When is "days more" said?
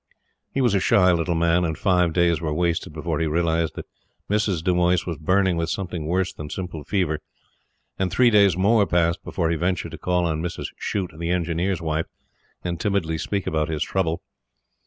8.31-8.87